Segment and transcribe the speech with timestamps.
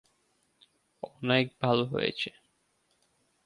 [1.03, 2.29] অনেক ভালো হয়েছে!